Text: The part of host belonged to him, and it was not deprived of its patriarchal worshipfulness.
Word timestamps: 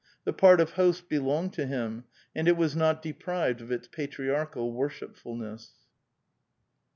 The 0.25 0.33
part 0.33 0.59
of 0.59 0.71
host 0.71 1.09
belonged 1.09 1.53
to 1.53 1.67
him, 1.67 2.05
and 2.35 2.47
it 2.47 2.57
was 2.57 2.75
not 2.75 3.03
deprived 3.03 3.61
of 3.61 3.71
its 3.71 3.87
patriarchal 3.87 4.73
worshipfulness. 4.73 5.73